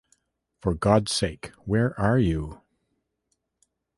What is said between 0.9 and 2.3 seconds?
sake, where are